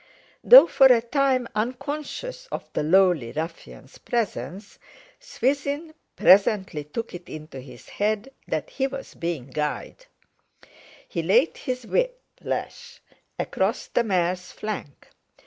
[0.43, 4.79] Though for a time unconscious of the lowly ruffian's presence,
[5.19, 10.07] Swithin presently took it into his head that he was being guyed.
[11.07, 12.99] He laid his whip lash
[13.37, 15.09] across the mares flank.